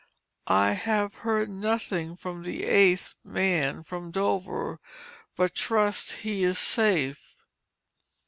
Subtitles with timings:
[0.47, 4.79] I have heard nothing from the eighth man from Dover,
[5.35, 7.35] but trust he is safe.